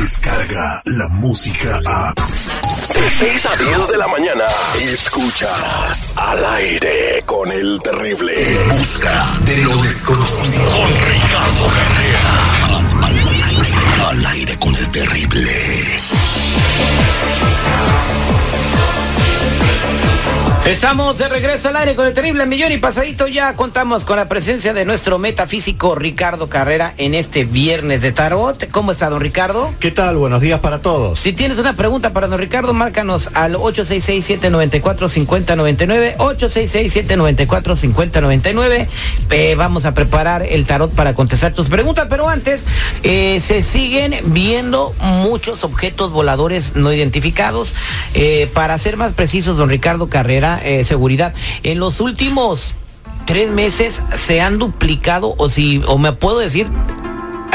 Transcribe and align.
llega 0.00 0.82
la 0.86 1.08
música 1.08 1.80
a... 1.84 2.14
De 2.14 3.10
6 3.10 3.46
a 3.46 3.56
10 3.56 3.88
de 3.88 3.98
la 3.98 4.08
mañana, 4.08 4.46
escuchas 4.80 6.14
al 6.16 6.44
aire 6.44 7.22
con 7.26 7.52
el 7.52 7.78
terrible. 7.82 8.34
Busca 8.70 9.26
de 9.44 9.56
lo 9.58 9.76
desconocido. 9.82 10.70
Con 10.70 10.90
Ricardo 11.12 11.66
Carrera. 11.68 12.24
Al, 13.02 13.12
aire, 13.12 13.68
al 14.08 14.26
aire 14.26 14.58
con 14.58 14.74
el 14.74 14.90
terrible. 14.90 15.86
Estamos 20.70 21.18
de 21.18 21.28
regreso 21.28 21.68
al 21.68 21.76
aire 21.78 21.96
con 21.96 22.06
el 22.06 22.14
terrible 22.14 22.46
millón 22.46 22.70
y 22.70 22.78
pasadito. 22.78 23.26
Ya 23.26 23.56
contamos 23.56 24.04
con 24.04 24.16
la 24.16 24.28
presencia 24.28 24.72
de 24.72 24.84
nuestro 24.84 25.18
metafísico 25.18 25.96
Ricardo 25.96 26.48
Carrera 26.48 26.94
en 26.96 27.16
este 27.16 27.42
viernes 27.42 28.02
de 28.02 28.12
tarot. 28.12 28.70
¿Cómo 28.70 28.92
está, 28.92 29.10
don 29.10 29.20
Ricardo? 29.20 29.74
¿Qué 29.80 29.90
tal? 29.90 30.16
Buenos 30.16 30.40
días 30.40 30.60
para 30.60 30.78
todos. 30.78 31.18
Si 31.18 31.32
tienes 31.32 31.58
una 31.58 31.74
pregunta 31.74 32.12
para 32.12 32.28
don 32.28 32.38
Ricardo, 32.38 32.72
márcanos 32.72 33.30
al 33.34 33.56
866-794-5099. 33.56 36.16
866-794-5099. 36.18 38.86
Eh, 39.32 39.56
vamos 39.56 39.86
a 39.86 39.94
preparar 39.94 40.44
el 40.44 40.66
tarot 40.66 40.94
para 40.94 41.14
contestar 41.14 41.52
tus 41.52 41.68
preguntas, 41.68 42.06
pero 42.08 42.28
antes 42.28 42.64
eh, 43.02 43.42
se 43.44 43.62
siguen 43.62 44.14
viendo 44.26 44.94
muchos 45.00 45.64
objetos 45.64 46.12
voladores 46.12 46.76
no 46.76 46.92
identificados. 46.92 47.74
Eh, 48.14 48.48
para 48.54 48.78
ser 48.78 48.96
más 48.96 49.10
precisos, 49.12 49.56
don 49.56 49.68
Ricardo 49.68 50.08
Carrera, 50.08 50.59
eh, 50.62 50.84
seguridad. 50.84 51.34
En 51.62 51.78
los 51.78 52.00
últimos 52.00 52.74
tres 53.26 53.50
meses 53.50 54.02
se 54.14 54.40
han 54.40 54.58
duplicado, 54.58 55.34
o 55.36 55.48
si, 55.48 55.82
o 55.86 55.98
me 55.98 56.12
puedo 56.12 56.38
decir, 56.38 56.68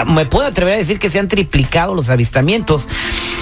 me 0.08 0.25
puedo 0.25 0.45
atrever 0.45 0.75
a 0.75 0.78
decir 0.78 1.00
que 1.00 1.09
se 1.09 1.20
han 1.20 1.28
triplicado 1.28 1.95
los 1.95 2.09
avistamientos. 2.09 2.88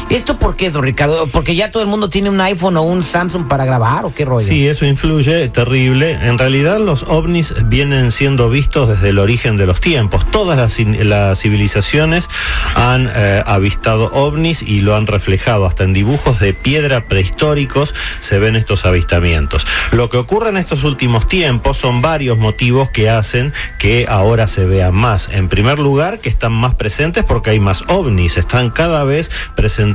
¿Esto 0.10 0.38
por 0.38 0.56
qué 0.56 0.70
don 0.70 0.84
Ricardo? 0.84 1.28
¿Porque 1.28 1.56
ya 1.56 1.72
todo 1.72 1.82
el 1.82 1.90
mundo 1.90 2.10
tiene 2.10 2.30
un 2.30 2.40
iPhone 2.42 2.78
o 2.78 2.84
un 2.84 3.04
Samsung 3.04 3.48
para 3.48 3.66
grabar 3.66 4.06
o 4.06 4.14
qué 4.14 4.26
rollo? 4.26 4.46
Sí, 4.46 4.68
eso 4.68 4.86
influye, 4.86 5.48
terrible. 5.50 6.12
En 6.22 6.38
realidad 6.38 6.80
los 6.80 7.04
ovnis 7.04 7.54
vienen 7.66 8.12
siendo 8.12 8.50
vistos 8.50 8.90
desde 8.90 9.10
el 9.10 9.20
origen 9.20 9.58
de 9.58 9.66
los 9.66 9.82
tiempos. 9.82 10.30
Todas 10.30 10.58
las, 10.58 10.78
las 11.06 11.40
civilizaciones 11.40 12.30
han 12.76 13.10
eh, 13.16 13.44
avistado 13.46 14.12
ovnis 14.14 14.62
y 14.62 14.82
lo 14.82 14.96
han 14.96 15.08
reflejado. 15.08 15.66
Hasta 15.66 15.84
en 15.84 15.94
dibujos 15.94 16.40
de 16.40 16.54
piedra 16.54 17.06
prehistóricos 17.08 17.96
se 18.20 18.40
ven 18.40 18.56
estos 18.56 18.86
avistamientos. 18.86 19.66
Lo 19.92 20.10
que 20.10 20.18
ocurre 20.18 20.50
en 20.50 20.58
estos 20.58 20.84
últimos 20.84 21.28
tiempos 21.28 21.78
son 21.78 22.02
varios 22.02 22.38
motivos 22.38 22.90
que 22.90 23.10
hacen 23.10 23.54
que 23.80 24.06
ahora 24.10 24.48
se 24.48 24.66
vean 24.66 24.94
más. 24.94 25.30
En 25.32 25.50
primer 25.50 25.80
lugar, 25.80 26.20
que 26.20 26.30
están 26.30 26.52
más 26.52 26.76
presentes 26.76 27.24
porque 27.24 27.52
hay 27.52 27.60
más 27.60 27.84
ovnis. 27.88 28.38
Están 28.38 28.70
cada 28.70 29.04
vez 29.04 29.32
presentes 29.56 29.93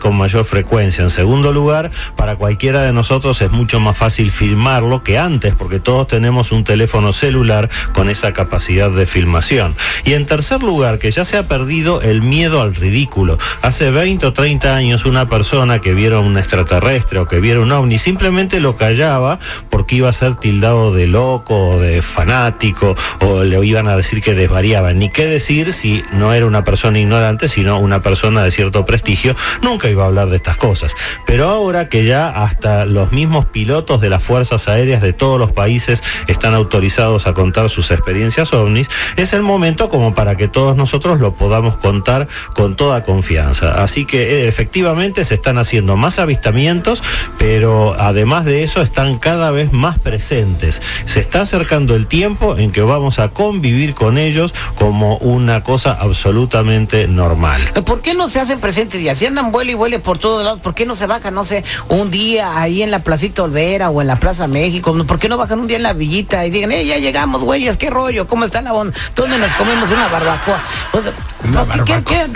con 0.00 0.16
mayor 0.16 0.44
frecuencia. 0.44 1.04
En 1.04 1.10
segundo 1.10 1.52
lugar, 1.52 1.90
para 2.16 2.36
cualquiera 2.36 2.82
de 2.82 2.92
nosotros 2.92 3.40
es 3.40 3.52
mucho 3.52 3.78
más 3.78 3.96
fácil 3.96 4.30
filmarlo 4.30 5.02
que 5.02 5.18
antes, 5.18 5.54
porque 5.54 5.78
todos 5.78 6.08
tenemos 6.08 6.50
un 6.50 6.64
teléfono 6.64 7.12
celular 7.12 7.68
con 7.92 8.08
esa 8.08 8.32
capacidad 8.32 8.90
de 8.90 9.06
filmación. 9.06 9.76
Y 10.04 10.14
en 10.14 10.26
tercer 10.26 10.62
lugar, 10.62 10.98
que 10.98 11.10
ya 11.10 11.24
se 11.24 11.36
ha 11.36 11.46
perdido 11.46 12.02
el 12.02 12.22
miedo 12.22 12.60
al 12.62 12.74
ridículo. 12.74 13.38
Hace 13.62 13.90
20 13.90 14.26
o 14.26 14.32
30 14.32 14.74
años 14.74 15.04
una 15.04 15.28
persona 15.28 15.80
que 15.80 15.94
viera 15.94 16.18
un 16.18 16.36
extraterrestre 16.36 17.18
o 17.20 17.26
que 17.26 17.40
viera 17.40 17.60
un 17.60 17.70
ovni 17.70 17.98
simplemente 17.98 18.60
lo 18.60 18.76
callaba 18.76 19.38
porque 19.70 19.96
iba 19.96 20.08
a 20.08 20.12
ser 20.12 20.34
tildado 20.36 20.92
de 20.92 21.06
loco 21.06 21.70
o 21.70 21.78
de 21.78 22.02
fanático 22.02 22.96
o 23.20 23.44
le 23.44 23.64
iban 23.64 23.88
a 23.88 23.96
decir 23.96 24.20
que 24.20 24.34
desvariaba. 24.34 24.92
Ni 24.92 25.10
qué 25.10 25.26
decir 25.26 25.72
si 25.72 26.02
no 26.12 26.32
era 26.32 26.46
una 26.46 26.64
persona 26.64 26.98
ignorante, 26.98 27.48
sino 27.48 27.78
una 27.78 28.00
persona 28.00 28.42
de 28.42 28.50
cierto 28.50 28.84
prestigio 28.84 29.33
nunca 29.62 29.88
iba 29.88 30.04
a 30.04 30.06
hablar 30.06 30.28
de 30.28 30.36
estas 30.36 30.56
cosas. 30.56 30.94
Pero 31.26 31.48
ahora 31.48 31.88
que 31.88 32.04
ya 32.04 32.28
hasta 32.28 32.84
los 32.86 33.12
mismos 33.12 33.46
pilotos 33.46 34.00
de 34.00 34.10
las 34.10 34.22
fuerzas 34.22 34.68
aéreas 34.68 35.02
de 35.02 35.12
todos 35.12 35.38
los 35.38 35.52
países 35.52 36.02
están 36.26 36.54
autorizados 36.54 37.26
a 37.26 37.34
contar 37.34 37.70
sus 37.70 37.90
experiencias 37.90 38.52
ovnis, 38.52 38.88
es 39.16 39.32
el 39.32 39.42
momento 39.42 39.88
como 39.88 40.14
para 40.14 40.36
que 40.36 40.48
todos 40.48 40.76
nosotros 40.76 41.20
lo 41.20 41.34
podamos 41.34 41.76
contar 41.76 42.28
con 42.54 42.76
toda 42.76 43.04
confianza. 43.04 43.82
Así 43.82 44.04
que 44.04 44.42
eh, 44.42 44.48
efectivamente 44.48 45.24
se 45.24 45.34
están 45.34 45.58
haciendo 45.58 45.96
más 45.96 46.18
avistamientos, 46.18 47.02
pero 47.38 47.96
además 47.98 48.44
de 48.44 48.62
eso 48.62 48.82
están 48.82 49.18
cada 49.18 49.50
vez 49.50 49.72
más 49.72 49.98
presentes. 49.98 50.82
Se 51.06 51.20
está 51.20 51.42
acercando 51.42 51.94
el 51.94 52.06
tiempo 52.06 52.56
en 52.56 52.72
que 52.72 52.82
vamos 52.82 53.18
a 53.18 53.28
convivir 53.28 53.94
con 53.94 54.18
ellos 54.18 54.54
como 54.76 55.16
una 55.18 55.62
cosa 55.62 55.92
absolutamente 55.92 57.08
normal. 57.08 57.60
¿Por 57.84 58.00
qué 58.00 58.14
no 58.14 58.28
se 58.28 58.40
hacen 58.40 58.60
presentes 58.60 59.02
y 59.02 59.08
así 59.08 59.23
andan 59.26 59.52
vuelo 59.52 59.70
y 59.70 59.74
vuele 59.74 59.98
por 59.98 60.18
todos 60.18 60.44
lados? 60.44 60.60
¿Por 60.60 60.74
qué 60.74 60.86
no 60.86 60.96
se 60.96 61.06
bajan, 61.06 61.34
no 61.34 61.44
sé, 61.44 61.64
un 61.88 62.10
día 62.10 62.60
ahí 62.60 62.82
en 62.82 62.90
la 62.90 63.00
Placita 63.00 63.42
Olvera 63.42 63.90
o 63.90 64.00
en 64.00 64.06
la 64.06 64.16
Plaza 64.16 64.46
México? 64.46 64.94
¿Por 65.06 65.18
qué 65.18 65.28
no 65.28 65.36
bajan 65.36 65.60
un 65.60 65.66
día 65.66 65.76
en 65.76 65.82
la 65.82 65.92
villita 65.92 66.44
y 66.46 66.50
digan, 66.50 66.72
eh, 66.72 66.84
ya 66.84 66.98
llegamos, 66.98 67.42
güeyes, 67.42 67.76
qué 67.76 67.90
rollo, 67.90 68.26
cómo 68.26 68.44
está 68.44 68.60
la 68.62 68.72
onda? 68.72 68.96
¿Dónde 69.14 69.38
nos 69.38 69.52
comemos 69.52 69.90
una 69.90 70.08
barbacoa? 70.08 70.62
Pues, 70.92 71.04
no, 71.50 71.68
¿qué, 71.84 72.02
qué, 72.04 72.26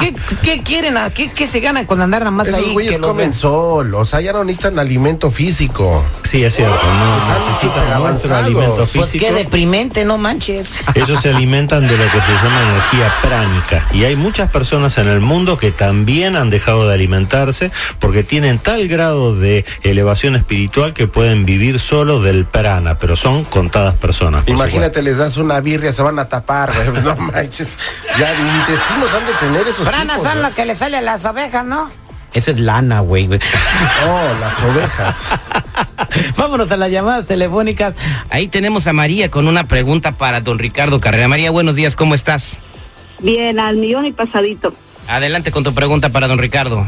qué, 0.00 0.14
qué, 0.42 0.62
quieren? 0.62 0.94
¿Qué, 1.14 1.30
¿Qué, 1.30 1.46
se 1.46 1.60
ganan 1.60 1.84
con 1.86 2.00
andar 2.00 2.20
nada 2.20 2.30
más 2.30 2.48
Esos 2.48 2.60
ahí? 2.60 2.72
güeyes 2.72 2.94
que 2.94 3.00
comen 3.00 3.26
ven? 3.26 3.32
solos, 3.32 4.14
allá 4.14 4.32
no 4.32 4.44
necesitan 4.44 4.78
alimento 4.78 5.30
físico. 5.30 6.02
Sí, 6.24 6.42
es 6.42 6.54
cierto, 6.56 6.74
no 6.86 7.16
Están 7.18 7.38
necesitan 7.46 8.02
nuestro 8.02 8.36
alimento 8.36 8.88
Pues 8.94 9.10
físico. 9.10 9.26
qué 9.26 9.32
deprimente, 9.32 10.04
no 10.04 10.18
manches. 10.18 10.80
Ellos 10.94 11.20
se 11.20 11.30
alimentan 11.30 11.86
de 11.86 11.96
lo 11.96 12.04
que 12.04 12.20
se 12.20 12.32
llama 12.32 12.62
energía 12.62 13.14
pránica. 13.22 13.86
Y 13.92 14.04
hay 14.04 14.16
muchas 14.16 14.50
personas 14.50 14.96
en 14.98 15.08
el 15.08 15.20
mundo 15.20 15.58
que 15.58 15.70
también 15.70 16.33
han 16.36 16.50
dejado 16.50 16.88
de 16.88 16.94
alimentarse 16.94 17.70
porque 17.98 18.22
tienen 18.22 18.58
tal 18.58 18.88
grado 18.88 19.34
de 19.34 19.64
elevación 19.82 20.36
espiritual 20.36 20.92
que 20.92 21.06
pueden 21.06 21.44
vivir 21.44 21.78
solo 21.78 22.20
del 22.20 22.44
prana, 22.44 22.98
pero 22.98 23.16
son 23.16 23.44
contadas 23.44 23.94
personas. 23.94 24.44
Imagínate, 24.46 25.02
les 25.02 25.18
das 25.18 25.36
una 25.36 25.60
birria, 25.60 25.92
se 25.92 26.02
van 26.02 26.18
a 26.18 26.28
tapar, 26.28 26.72
güey. 26.74 26.84
No 27.04 27.16
manches. 27.16 27.78
Ya 28.18 28.32
ni 28.38 28.48
intestinos 28.48 29.12
han 29.14 29.26
de 29.26 29.32
tener 29.38 29.68
esos 29.68 29.88
tipos, 29.90 30.22
son 30.22 30.42
lo 30.42 30.52
que 30.54 30.64
le 30.64 30.74
sale 30.74 30.96
a 30.96 31.02
las 31.02 31.24
ovejas, 31.24 31.64
¿no? 31.64 31.90
Esa 32.32 32.50
es 32.50 32.58
lana, 32.58 33.00
güey. 33.00 33.26
güey. 33.26 33.38
Oh, 34.06 34.40
las 34.40 34.60
ovejas. 34.62 35.16
Vámonos 36.36 36.70
a 36.70 36.76
las 36.76 36.90
llamadas 36.90 37.26
telefónicas. 37.26 37.94
Ahí 38.28 38.48
tenemos 38.48 38.86
a 38.86 38.92
María 38.92 39.30
con 39.30 39.46
una 39.46 39.64
pregunta 39.64 40.12
para 40.12 40.40
don 40.40 40.58
Ricardo 40.58 41.00
Carrera. 41.00 41.28
María, 41.28 41.50
buenos 41.50 41.74
días, 41.76 41.96
¿cómo 41.96 42.14
estás? 42.14 42.58
Bien, 43.20 43.58
al 43.60 43.76
millón 43.76 44.06
y 44.06 44.12
pasadito. 44.12 44.74
Adelante 45.08 45.50
con 45.50 45.64
tu 45.64 45.74
pregunta 45.74 46.08
para 46.08 46.28
don 46.28 46.38
Ricardo. 46.38 46.86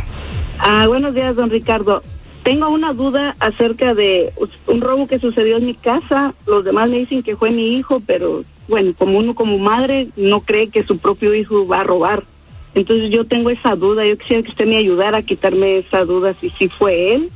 Ah, 0.59 0.87
buenos 0.87 1.15
días, 1.15 1.37
don 1.37 1.51
Ricardo. 1.51 2.03
Tengo 2.43 2.69
una 2.69 2.93
duda 2.93 3.37
acerca 3.41 3.95
de 3.95 4.33
un 4.67 4.81
robo 4.81 5.07
que 5.07 5.19
sucedió 5.19 5.57
en 5.59 5.67
mi 5.67 5.75
casa. 5.75 6.35
Los 6.47 6.65
demás 6.65 6.89
me 6.89 6.99
dicen 6.99 7.23
que 7.23 7.37
fue 7.37 7.51
mi 7.51 7.77
hijo, 7.77 8.01
pero 8.07 8.45
bueno, 8.69 8.95
como 8.97 9.19
uno 9.19 9.35
como 9.35 9.59
madre 9.59 10.09
no 10.17 10.41
cree 10.41 10.69
que 10.69 10.85
su 10.85 10.99
propio 10.99 11.35
hijo 11.35 11.67
va 11.67 11.81
a 11.81 11.85
robar. 11.85 12.25
Entonces 12.75 13.11
yo 13.11 13.27
tengo 13.27 13.51
esa 13.51 13.75
duda. 13.75 14.07
Yo 14.07 14.17
quisiera 14.17 14.43
que 14.43 14.51
usted 14.51 14.67
me 14.67 14.77
ayudara 14.77 15.19
a 15.19 15.23
quitarme 15.23 15.79
esa 15.79 16.05
duda 16.05 16.35
si 16.41 16.51
sí 16.51 16.69
fue 16.69 17.15
él. 17.15 17.31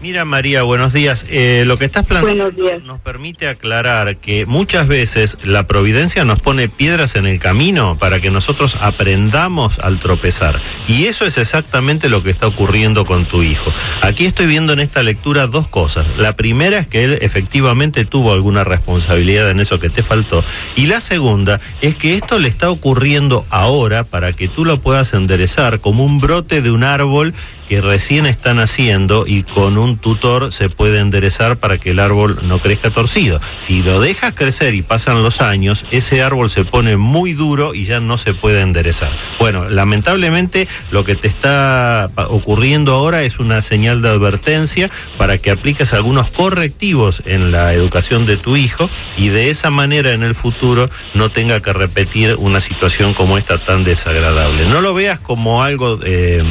Mira 0.00 0.24
María, 0.24 0.64
buenos 0.64 0.92
días. 0.92 1.24
Eh, 1.30 1.62
lo 1.66 1.78
que 1.78 1.86
estás 1.86 2.04
planteando 2.04 2.52
nos 2.84 3.00
permite 3.00 3.48
aclarar 3.48 4.16
que 4.16 4.44
muchas 4.44 4.86
veces 4.86 5.38
la 5.42 5.66
providencia 5.66 6.24
nos 6.24 6.40
pone 6.40 6.68
piedras 6.68 7.14
en 7.16 7.26
el 7.26 7.38
camino 7.38 7.96
para 7.98 8.20
que 8.20 8.30
nosotros 8.30 8.76
aprendamos 8.80 9.78
al 9.78 10.00
tropezar. 10.00 10.60
Y 10.88 11.06
eso 11.06 11.24
es 11.24 11.38
exactamente 11.38 12.08
lo 12.08 12.22
que 12.22 12.30
está 12.30 12.46
ocurriendo 12.46 13.06
con 13.06 13.24
tu 13.24 13.42
hijo. 13.42 13.72
Aquí 14.02 14.26
estoy 14.26 14.46
viendo 14.46 14.74
en 14.74 14.80
esta 14.80 15.02
lectura 15.02 15.46
dos 15.46 15.68
cosas. 15.68 16.06
La 16.18 16.36
primera 16.36 16.78
es 16.78 16.86
que 16.86 17.04
él 17.04 17.18
efectivamente 17.22 18.04
tuvo 18.04 18.32
alguna 18.32 18.64
responsabilidad 18.64 19.48
en 19.50 19.60
eso 19.60 19.78
que 19.78 19.90
te 19.90 20.02
faltó. 20.02 20.44
Y 20.76 20.86
la 20.86 21.00
segunda 21.00 21.60
es 21.80 21.94
que 21.94 22.14
esto 22.14 22.38
le 22.38 22.48
está 22.48 22.68
ocurriendo 22.68 23.46
ahora 23.48 24.04
para 24.04 24.34
que 24.34 24.48
tú 24.48 24.64
lo 24.64 24.80
puedas 24.80 25.14
enderezar 25.14 25.80
como 25.80 26.04
un 26.04 26.20
brote 26.20 26.60
de 26.60 26.70
un 26.70 26.84
árbol 26.84 27.32
que 27.68 27.80
recién 27.80 28.26
están 28.26 28.58
haciendo 28.58 29.24
y 29.26 29.42
con 29.42 29.78
un 29.78 29.98
tutor 29.98 30.52
se 30.52 30.68
puede 30.68 30.98
enderezar 30.98 31.56
para 31.56 31.78
que 31.78 31.90
el 31.90 32.00
árbol 32.00 32.38
no 32.42 32.58
crezca 32.58 32.90
torcido. 32.90 33.40
Si 33.58 33.82
lo 33.82 34.00
dejas 34.00 34.34
crecer 34.34 34.74
y 34.74 34.82
pasan 34.82 35.22
los 35.22 35.40
años, 35.40 35.86
ese 35.90 36.22
árbol 36.22 36.50
se 36.50 36.64
pone 36.64 36.96
muy 36.96 37.32
duro 37.32 37.74
y 37.74 37.84
ya 37.84 38.00
no 38.00 38.18
se 38.18 38.34
puede 38.34 38.60
enderezar. 38.60 39.10
Bueno, 39.38 39.68
lamentablemente 39.68 40.68
lo 40.90 41.04
que 41.04 41.14
te 41.14 41.28
está 41.28 42.10
ocurriendo 42.28 42.94
ahora 42.94 43.22
es 43.22 43.38
una 43.38 43.62
señal 43.62 44.02
de 44.02 44.08
advertencia 44.08 44.90
para 45.18 45.38
que 45.38 45.50
apliques 45.50 45.92
algunos 45.92 46.28
correctivos 46.30 47.22
en 47.26 47.50
la 47.50 47.72
educación 47.72 48.26
de 48.26 48.36
tu 48.36 48.56
hijo 48.56 48.90
y 49.16 49.28
de 49.28 49.50
esa 49.50 49.70
manera 49.70 50.12
en 50.12 50.22
el 50.22 50.34
futuro 50.34 50.90
no 51.14 51.30
tenga 51.30 51.60
que 51.60 51.72
repetir 51.72 52.36
una 52.38 52.60
situación 52.60 53.14
como 53.14 53.38
esta 53.38 53.58
tan 53.58 53.84
desagradable. 53.84 54.66
No 54.66 54.80
lo 54.80 54.94
veas 54.94 55.18
como 55.20 55.62
algo 55.62 55.98
eh, 56.04 56.42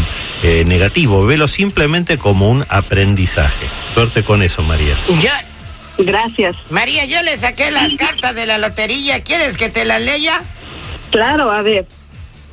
eh, 0.44 0.64
negativo, 0.66 1.03
velo 1.08 1.48
simplemente 1.48 2.18
como 2.18 2.50
un 2.50 2.66
aprendizaje. 2.70 3.66
Suerte 3.94 4.24
con 4.24 4.42
eso, 4.42 4.62
María. 4.62 4.96
Yo, 5.22 5.30
Gracias. 6.00 6.56
María, 6.72 7.06
yo 7.06 7.22
le 7.22 7.38
saqué 7.38 7.70
las 7.70 7.94
cartas 7.94 8.34
de 8.34 8.46
la 8.48 8.58
lotería. 8.58 9.22
¿Quieres 9.24 9.58
que 9.58 9.70
te 9.70 9.86
las 9.86 10.02
lea? 10.02 10.42
Claro, 11.12 11.52
a 11.52 11.62
ver. 11.62 11.88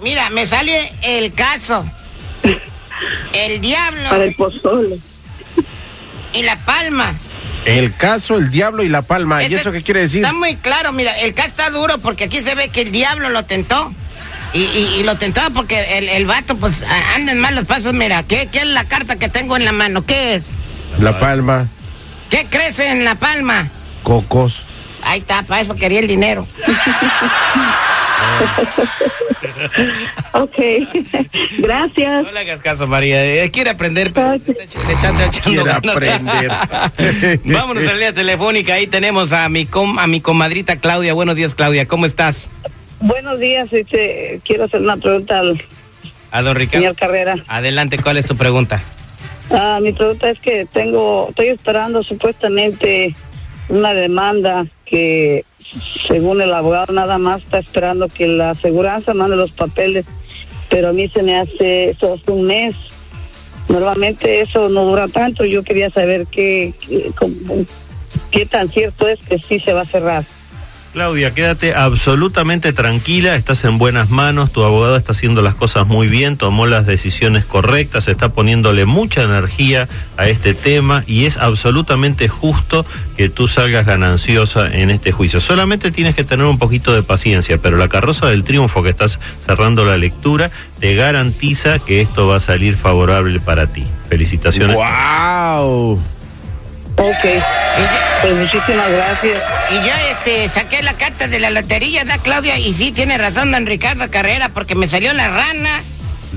Mira, 0.03 0.29
me 0.31 0.47
sale 0.47 0.93
el 1.03 1.33
caso. 1.33 1.85
El 3.33 3.61
diablo 3.61 4.09
para 4.11 4.25
el 4.25 4.35
pozole. 4.35 4.99
y 6.35 6.43
la 6.43 6.57
palma. 6.65 7.15
El 7.65 7.95
caso, 7.95 8.37
el 8.39 8.51
diablo 8.51 8.83
y 8.83 8.89
la 8.89 9.03
palma. 9.03 9.43
¿Y 9.43 9.47
Ese- 9.47 9.57
eso 9.57 9.73
qué 9.73 9.83
quiere 9.83 10.01
decir? 10.01 10.21
Está 10.23 10.33
muy 10.33 10.57
claro, 10.57 10.93
mira, 10.93 11.13
el 11.21 11.35
caso 11.35 11.49
está 11.49 11.71
duro 11.71 11.99
porque 11.99 12.25
aquí 12.25 12.39
se 12.43 12.55
ve 12.55 12.69
que 12.69 12.83
el 12.83 12.93
diablo 12.93 13.29
lo 13.31 13.45
tentó. 13.45 13.93
Y, 14.53 14.59
y- 14.63 14.97
y 14.99 15.03
lo 15.05 15.17
tentó 15.17 15.41
porque 15.55 15.99
el, 15.99 16.09
el 16.09 16.27
vato, 16.27 16.57
pues, 16.57 16.83
anda 17.15 17.33
en 17.33 17.39
malos 17.39 17.65
pasos. 17.67 17.93
Mira, 17.93 18.23
¿qué, 18.25 18.49
¿qué 18.51 18.59
es 18.59 18.67
la 18.67 18.85
carta 18.85 19.17
que 19.17 19.29
tengo 19.29 19.57
en 19.57 19.65
la 19.65 19.73
mano? 19.73 20.05
¿Qué 20.05 20.35
es? 20.35 20.47
La 20.99 21.19
palma, 21.19 21.69
¿Qué 22.31 22.47
crece 22.51 22.91
en 22.91 23.05
la 23.05 23.15
palma? 23.15 23.71
cocos. 24.03 24.65
Ahí 25.03 25.21
está, 25.21 25.43
para 25.45 25.61
eso 25.63 25.75
quería 25.77 26.01
el 26.01 26.07
dinero. 26.09 26.47
Ok, 30.33 30.57
gracias. 31.59 32.25
No 32.25 32.33
le 32.33 32.41
hagas 32.41 32.61
caso, 32.61 32.87
María. 32.87 33.25
eh, 33.25 33.51
quiere 33.51 33.71
aprender, 33.71 34.13
pero 34.13 34.35
Ok. 34.35 34.43
le 34.47 34.63
está 34.65 34.93
echando- 34.93 35.25
echando 35.25 35.41
Quiere 35.43 35.65
ganas. 35.65 35.97
aprender. 35.97 37.41
Vámonos 37.55 37.83
a 37.85 37.87
la 37.87 37.93
línea 37.95 38.13
telefónica. 38.13 38.75
Ahí 38.75 38.87
tenemos 38.87 39.33
a 39.33 39.49
mi 39.49 39.67
com- 39.67 39.99
a 39.99 40.07
mi 40.07 40.21
comadrita 40.21 40.77
Claudia. 40.77 41.15
Buenos 41.15 41.37
días, 41.37 41.55
Claudia. 41.55 41.87
¿Cómo 41.89 42.07
estás? 42.07 42.49
Buenos 43.01 43.39
días, 43.39 43.69
este, 43.73 44.41
quiero 44.45 44.65
hacer 44.65 44.83
una 44.83 44.99
pregunta 44.99 45.39
al 45.39 45.63
A 46.31 46.43
don 46.43 46.55
Ricardo. 46.55 46.81
señor 46.81 46.97
Carrera. 46.97 47.37
Adelante, 47.49 47.99
¿cuál 47.99 48.19
es 48.19 48.27
tu 48.27 48.37
pregunta? 48.37 48.83
Ah, 49.51 49.79
mi 49.83 49.93
pregunta 49.93 50.29
es 50.31 50.39
que 50.39 50.67
tengo, 50.67 51.29
estoy 51.31 51.49
esperando 51.49 52.03
supuestamente 52.03 53.15
una 53.69 53.95
demanda 53.95 54.67
que 54.85 55.45
según 56.07 56.43
el 56.43 56.53
abogado 56.53 56.93
nada 56.93 57.19
más 57.19 57.43
está 57.43 57.59
esperando 57.59 58.09
que 58.09 58.29
la 58.29 58.51
aseguranza 58.51 59.15
mande 59.15 59.37
los 59.37 59.53
papeles, 59.53 60.05
pero 60.69 60.89
a 60.89 60.93
mí 60.93 61.09
se 61.09 61.23
me 61.23 61.39
hace 61.39 61.91
eso 61.91 62.15
hace 62.15 62.31
un 62.31 62.43
mes. 62.45 62.77
Normalmente 63.69 64.41
eso 64.41 64.69
no 64.69 64.85
dura 64.85 65.07
tanto. 65.09 65.45
Yo 65.45 65.63
quería 65.63 65.91
saber 65.91 66.27
qué, 66.27 66.75
qué, 66.81 67.13
qué 68.31 68.47
tan 68.47 68.69
cierto 68.69 69.09
es 69.09 69.21
que 69.21 69.39
sí 69.39 69.61
se 69.61 69.73
va 69.73 69.83
a 69.83 69.85
cerrar. 69.85 70.25
Claudia, 70.93 71.33
quédate 71.33 71.73
absolutamente 71.73 72.73
tranquila, 72.73 73.37
estás 73.37 73.63
en 73.63 73.79
buenas 73.79 74.11
manos, 74.11 74.51
tu 74.51 74.65
abogado 74.65 74.97
está 74.97 75.13
haciendo 75.13 75.41
las 75.41 75.55
cosas 75.55 75.87
muy 75.87 76.09
bien, 76.09 76.37
tomó 76.37 76.67
las 76.67 76.85
decisiones 76.85 77.45
correctas, 77.45 78.09
está 78.09 78.31
poniéndole 78.31 78.87
mucha 78.87 79.23
energía 79.23 79.89
a 80.17 80.27
este 80.27 80.53
tema 80.53 81.05
y 81.07 81.27
es 81.27 81.37
absolutamente 81.37 82.27
justo 82.27 82.85
que 83.17 83.29
tú 83.29 83.47
salgas 83.47 83.87
gananciosa 83.87 84.67
en 84.67 84.91
este 84.91 85.13
juicio. 85.13 85.39
Solamente 85.39 85.93
tienes 85.93 86.17
que 86.17 86.25
tener 86.25 86.47
un 86.47 86.59
poquito 86.59 86.93
de 86.93 87.05
paciencia, 87.05 87.59
pero 87.59 87.77
la 87.77 87.89
carroza 87.89 88.27
del 88.27 88.43
triunfo 88.43 88.83
que 88.83 88.91
estás 88.91 89.21
cerrando 89.39 89.85
la 89.85 89.97
lectura 89.97 90.51
te 90.81 90.97
garantiza 90.97 91.79
que 91.79 92.01
esto 92.01 92.27
va 92.27 92.37
a 92.37 92.41
salir 92.41 92.75
favorable 92.75 93.39
para 93.39 93.69
ti. 93.69 93.85
Felicitaciones. 94.09 94.75
¡Wow! 94.75 96.01
Ok, 97.01 97.43
pues 98.21 98.35
muchísimas 98.35 98.93
gracias. 98.93 99.43
Y 99.71 99.75
yo 99.77 99.93
este 100.11 100.49
saqué 100.51 100.83
la 100.83 100.93
carta 100.93 101.29
de 101.29 101.41
la 101.41 101.49
lotería, 101.49 102.05
¿da 102.05 102.19
Claudia? 102.19 102.59
Y 102.59 102.75
sí 102.75 102.93
tiene 102.93 103.17
razón 103.17 103.51
don 103.53 103.65
Ricardo 103.65 104.11
Carrera, 104.11 104.51
porque 104.51 104.75
me 104.75 104.87
salió 104.87 105.15
la 105.15 105.29
rana, 105.29 105.83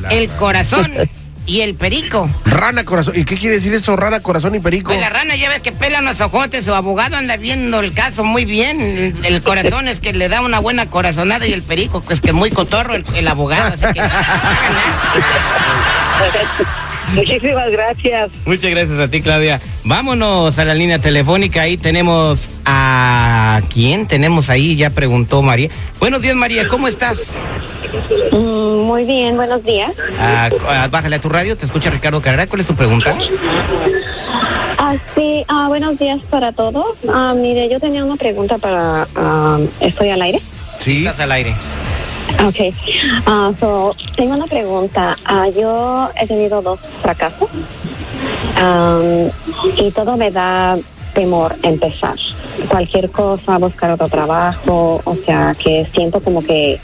el 0.10 0.30
corazón 0.30 0.90
y 1.46 1.60
el 1.62 1.76
perico. 1.76 2.30
Rana 2.46 2.86
corazón. 2.86 3.14
¿Y 3.18 3.26
qué 3.26 3.36
quiere 3.36 3.56
decir 3.56 3.74
eso? 3.74 3.98
Rana 3.98 4.22
corazón 4.22 4.56
y 4.56 4.62
perico. 4.62 4.88
Pues 4.88 5.02
la 5.02 5.10
rana 5.10 5.36
ya 5.36 5.50
ves 5.50 5.60
que 5.60 5.74
pelan 5.74 6.06
los 6.06 6.22
ojotes, 6.22 6.64
su 6.64 6.74
abogado 6.74 7.18
anda 7.18 7.36
viendo 7.36 7.82
el 7.82 7.94
caso 7.94 8.24
muy 8.24 8.46
bien. 8.46 8.80
El, 8.80 9.26
el 9.26 9.42
corazón 9.42 9.90
es 9.90 10.00
que 10.00 10.14
le 10.14 10.30
da 10.30 10.40
una 10.40 10.60
buena 10.60 10.86
corazonada 10.86 11.46
y 11.46 11.52
el 11.52 11.64
perico, 11.64 12.00
pues 12.00 12.22
que 12.22 12.32
muy 12.32 12.52
cotorro 12.52 12.96
el, 12.96 13.04
el 13.16 13.28
abogado, 13.28 13.74
así 13.74 13.86
que 13.94 14.00
va 14.00 14.06
a 14.06 14.12
ganar. 14.12 14.94
Muchísimas 17.16 17.70
gracias. 17.70 18.32
Muchas 18.46 18.72
gracias 18.72 18.98
a 18.98 19.10
ti, 19.10 19.22
Claudia. 19.22 19.60
Vámonos 19.86 20.58
a 20.58 20.66
la 20.66 20.74
línea 20.76 21.00
telefónica. 21.00 21.62
Ahí 21.62 21.76
tenemos 21.78 22.50
a... 22.66 23.62
¿Quién 23.72 24.08
tenemos 24.08 24.50
ahí? 24.50 24.76
Ya 24.76 24.90
preguntó 24.92 25.42
María. 25.42 25.70
Buenos 26.00 26.22
días, 26.22 26.36
María. 26.36 26.68
¿Cómo 26.70 26.88
estás? 26.88 27.34
Mm, 28.32 28.82
Muy 28.86 29.04
bien, 29.06 29.36
buenos 29.36 29.64
días. 29.64 29.92
Ah, 30.18 30.50
ah, 30.70 30.88
bájale 30.90 31.18
a 31.18 31.22
tu 31.22 31.28
radio. 31.30 31.58
Te 31.58 31.66
escucha 31.66 31.90
Ricardo 31.90 32.22
Carrera. 32.22 32.48
¿Cuál 32.48 32.62
es 32.62 32.68
tu 32.68 32.76
pregunta? 32.76 33.16
Ah, 34.78 34.96
sí, 35.16 35.44
ah, 35.50 35.68
buenos 35.68 36.00
días 36.00 36.22
para 36.30 36.54
todos. 36.54 36.86
Ah, 37.14 37.34
mire, 37.36 37.70
yo 37.70 37.80
tenía 37.80 38.06
una 38.06 38.16
pregunta 38.16 38.58
para... 38.58 39.06
ah, 39.16 39.60
¿Estoy 39.82 40.10
al 40.10 40.22
aire? 40.22 40.40
Sí. 40.80 41.00
Estás 41.06 41.20
al 41.22 41.32
aire. 41.34 41.54
Ok. 42.46 42.74
Ah, 43.26 43.52
so, 43.60 43.96
tengo 44.16 44.34
una 44.36 44.48
pregunta. 44.48 45.18
Ah, 45.26 45.48
yo 45.50 46.10
he 46.20 46.26
tenido 46.26 46.62
dos 46.62 46.80
fracasos 47.02 47.50
Y 49.78 49.92
todo 49.92 50.18
me 50.18 50.32
da 50.32 50.76
temor 51.14 51.56
empezar. 51.64 52.16
Cualquier 52.68 53.10
cosa, 53.12 53.58
buscar 53.58 53.92
otro 53.92 54.10
trabajo, 54.10 55.02
o 55.04 55.16
sea, 55.16 55.56
que 55.58 55.88
siento 55.94 56.20
como 56.22 56.42
que 56.42 56.80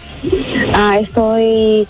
ah, 0.74 1.00
estoy, 1.00 1.88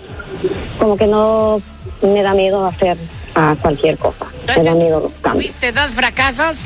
como 0.79 0.97
que 0.97 1.07
no 1.07 1.61
me 2.01 2.23
da 2.23 2.33
miedo 2.33 2.65
hacer 2.65 2.97
ah, 3.35 3.55
cualquier 3.61 3.97
cosa. 3.97 4.25
Me 4.57 4.63
da 4.63 4.73
miedo 4.75 4.99
los 5.01 5.11
cambios. 5.21 5.45
¿Viste 5.51 5.71
dos 5.71 5.89
fracasos? 5.91 6.59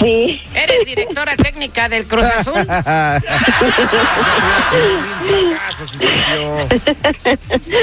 Sí. 0.00 0.42
¿Eres 0.54 0.84
directora 0.84 1.36
técnica 1.36 1.88
del 1.88 2.06
Cruz 2.06 2.24
Azul? 2.24 2.66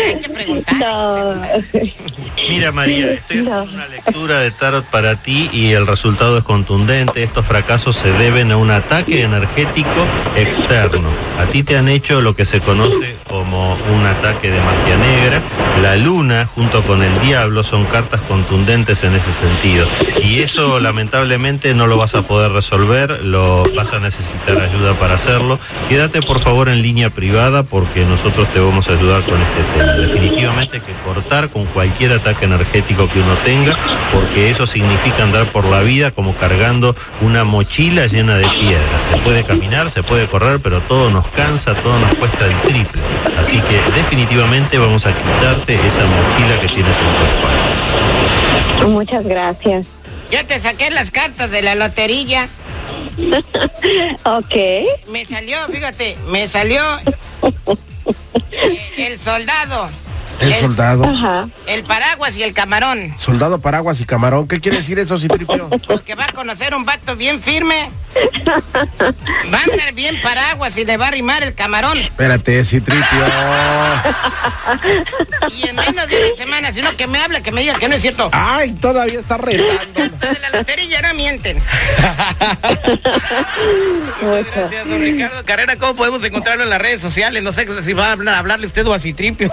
Hay 0.05 0.15
que 0.21 0.29
preguntar. 0.29 0.75
No. 0.75 1.35
Mira 2.49 2.71
María, 2.71 3.11
estoy 3.11 3.37
No. 3.37 3.59
haciendo 3.59 3.75
una 3.75 3.87
lectura 3.87 4.39
de 4.39 4.51
tarot 4.51 4.85
para 4.85 5.15
ti 5.21 5.49
y 5.53 5.71
el 5.73 5.85
resultado 5.87 6.37
es 6.37 6.43
contundente. 6.43 7.23
Estos 7.23 7.45
fracasos 7.45 7.95
se 7.95 8.11
deben 8.13 8.51
a 8.51 8.57
un 8.57 8.71
ataque 8.71 9.23
energético 9.23 10.05
externo. 10.35 11.09
A 11.37 11.45
ti 11.47 11.63
te 11.63 11.77
han 11.77 11.87
hecho 11.89 12.21
lo 12.21 12.35
que 12.35 12.45
se 12.45 12.59
conoce 12.61 13.17
como 13.27 13.75
un 13.75 14.05
ataque 14.05 14.49
de 14.49 14.59
magia 14.59 14.97
negra. 14.97 15.41
La 15.81 15.95
luna 15.95 16.45
junto 16.53 16.85
con 16.85 17.01
el 17.03 17.19
diablo 17.21 17.63
son 17.63 17.85
cartas 17.85 18.21
contundentes 18.21 18.68
en 18.69 19.15
ese 19.15 19.31
sentido. 19.31 19.87
Y 20.21 20.41
eso 20.41 20.79
lamentablemente 20.79 21.73
no 21.73 21.87
lo 21.87 21.97
vas 21.97 22.13
a 22.13 22.21
poder 22.21 22.51
resolver, 22.51 23.23
lo 23.23 23.63
vas 23.75 23.93
a 23.93 23.99
necesitar 23.99 24.59
ayuda 24.59 24.97
para 24.99 25.15
hacerlo. 25.15 25.59
Quédate 25.89 26.21
por 26.21 26.39
favor 26.39 26.69
en 26.69 26.83
línea 26.83 27.09
privada 27.09 27.63
porque 27.63 28.05
nosotros 28.05 28.47
te 28.53 28.59
vamos 28.59 28.87
a 28.87 28.93
ayudar 28.93 29.23
con 29.23 29.41
este 29.41 29.63
tema. 29.75 29.93
Definitivamente 29.93 30.77
hay 30.77 30.83
que 30.83 30.93
cortar 31.03 31.49
con 31.49 31.65
cualquier 31.65 32.11
ataque 32.11 32.45
energético 32.45 33.07
que 33.07 33.19
uno 33.21 33.35
tenga 33.39 33.75
porque 34.13 34.51
eso 34.51 34.67
significa 34.67 35.23
andar 35.23 35.51
por 35.51 35.65
la 35.65 35.81
vida 35.81 36.11
como 36.11 36.35
cargando 36.35 36.95
una 37.21 37.43
mochila 37.43 38.05
llena 38.05 38.35
de 38.35 38.47
piedras. 38.49 39.03
Se 39.03 39.17
puede 39.17 39.43
caminar, 39.43 39.89
se 39.89 40.03
puede 40.03 40.27
correr, 40.27 40.59
pero 40.59 40.79
todo 40.81 41.09
nos 41.09 41.27
cansa, 41.29 41.73
todo 41.73 41.97
nos 41.97 42.13
cuesta 42.15 42.45
el 42.45 42.61
triple. 42.61 43.01
Así 43.39 43.59
que 43.61 43.81
definitivamente 43.95 44.77
vamos 44.77 45.07
a 45.07 45.11
quitarte 45.11 45.73
esa 45.87 46.05
mochila 46.05 46.61
que 46.61 46.67
tienes 46.67 46.97
en 46.99 47.05
tu 47.05 47.23
espalda. 47.23 47.58
Muchas 48.89 49.23
gracias. 49.23 49.87
Yo 50.31 50.45
te 50.45 50.59
saqué 50.59 50.91
las 50.91 51.11
cartas 51.11 51.49
de 51.51 51.61
la 51.61 51.75
lotería. 51.75 52.47
Ok. 54.23 54.55
Me 55.09 55.25
salió, 55.25 55.57
fíjate, 55.67 56.17
me 56.27 56.47
salió 56.47 56.81
el, 58.63 58.79
el 58.97 59.19
soldado, 59.19 59.89
El 60.41 60.53
soldado. 60.55 61.05
Ajá. 61.05 61.49
el 61.67 61.83
paraguas 61.83 62.35
y 62.37 62.43
el 62.43 62.53
camarón. 62.53 63.13
Soldado, 63.17 63.59
paraguas 63.59 63.99
y 64.01 64.05
camarón. 64.05 64.47
¿Qué 64.47 64.59
quiere 64.59 64.77
decir 64.77 64.97
eso, 64.99 65.17
Citripio? 65.17 65.69
Pues 65.87 66.01
que 66.01 66.15
va 66.15 66.25
a 66.25 66.31
conocer 66.33 66.73
un 66.75 66.85
vato 66.85 67.15
bien 67.15 67.41
firme. 67.41 67.89
Va 69.53 69.59
a 69.59 69.63
andar 69.63 69.93
bien 69.93 70.19
paraguas 70.21 70.77
y 70.77 70.85
le 70.85 70.97
va 70.97 71.05
a 71.05 71.07
arrimar 71.09 71.43
el 71.43 71.53
camarón. 71.53 71.97
Espérate, 71.99 72.63
Citripio. 72.63 73.03
Y 75.57 75.67
en 75.67 75.75
menos 75.75 76.07
de 76.07 76.17
una 76.17 76.35
semana, 76.37 76.71
sino 76.71 76.95
que 76.95 77.07
me 77.07 77.19
habla, 77.19 77.41
que 77.41 77.51
me 77.51 77.61
diga 77.61 77.75
que 77.75 77.87
no 77.89 77.95
es 77.95 78.01
cierto. 78.01 78.29
Ay, 78.31 78.71
todavía 78.73 79.19
está 79.19 79.37
retando. 79.37 80.01
De 80.03 80.39
la 80.39 80.49
lotería 80.59 81.01
no 81.01 81.13
mienten. 81.15 81.57
Gracias, 84.21 84.87
don 84.87 85.01
Ricardo 85.01 85.45
Carrera. 85.45 85.75
¿Cómo 85.77 85.95
podemos 85.95 86.23
encontrarlo 86.23 86.63
en 86.63 86.69
las 86.69 86.81
redes 86.81 87.01
sociales? 87.01 87.41
No 87.43 87.51
sé 87.51 87.67
si 87.83 87.93
va 87.93 88.07
a 88.09 88.11
hablar- 88.13 88.35
hablarle 88.35 88.67
usted 88.67 88.85
o 88.87 88.93
a 88.93 88.99
Citripio. 88.99 89.51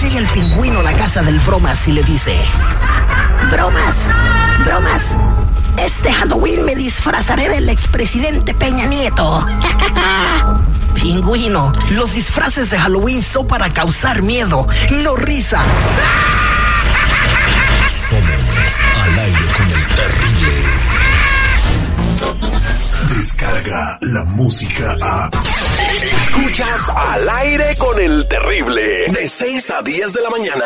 Llega 0.01 0.19
el 0.19 0.27
pingüino 0.27 0.79
a 0.79 0.83
la 0.83 0.93
casa 0.93 1.21
del 1.21 1.39
bromas 1.39 1.88
y 1.88 1.91
le 1.91 2.03
dice, 2.03 2.33
bromas, 3.51 3.96
bromas, 4.66 5.18
Este 5.78 6.12
Halloween 6.12 6.66
me 6.66 6.75
disfrazaré 6.75 7.50
del 7.50 7.70
expresidente 7.70 8.54
Peña 8.54 8.86
Nieto. 8.86 9.46
Pingüino, 10.96 11.72
los 11.92 12.13
disfraces 12.13 12.72
de 12.72 12.78
Halloween 12.78 13.24
son 13.24 13.48
para 13.48 13.70
causar 13.70 14.22
miedo, 14.22 14.68
no 15.04 15.16
risa. 15.16 15.62
Somos 18.10 18.50
al 19.04 19.20
aire 19.20 19.46
con 19.56 19.72
el 19.72 19.88
terrible. 19.96 20.80
Descarga 23.16 23.98
la 24.01 24.24
música 24.24 24.96
a. 25.01 25.30
Escuchas 26.01 26.89
al 26.89 27.30
aire 27.30 27.78
con 27.78 28.00
el 28.00 28.28
terrible. 28.28 29.06
De 29.10 29.30
6 29.30 29.72
a 29.72 29.82
10 29.82 30.13
de 30.13 30.22
la 30.22 30.30
mañana. 30.30 30.66